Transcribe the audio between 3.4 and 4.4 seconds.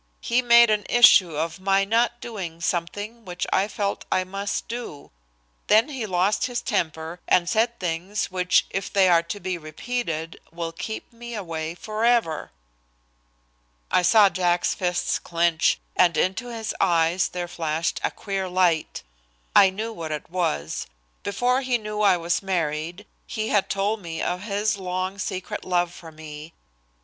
I felt I